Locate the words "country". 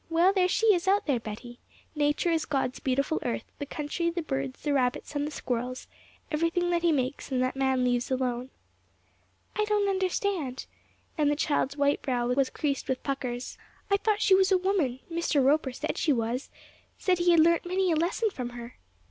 3.67-4.09